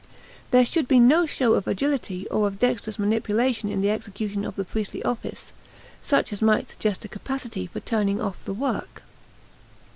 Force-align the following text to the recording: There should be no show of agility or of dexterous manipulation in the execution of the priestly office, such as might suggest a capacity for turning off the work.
There 0.49 0.65
should 0.65 0.87
be 0.87 0.99
no 0.99 1.27
show 1.27 1.53
of 1.53 1.67
agility 1.67 2.27
or 2.29 2.47
of 2.47 2.57
dexterous 2.57 2.97
manipulation 2.97 3.69
in 3.69 3.81
the 3.81 3.91
execution 3.91 4.45
of 4.45 4.55
the 4.55 4.65
priestly 4.65 5.03
office, 5.03 5.53
such 6.01 6.33
as 6.33 6.41
might 6.41 6.71
suggest 6.71 7.05
a 7.05 7.07
capacity 7.07 7.67
for 7.67 7.81
turning 7.81 8.19
off 8.19 8.43
the 8.43 8.53
work. 8.55 9.03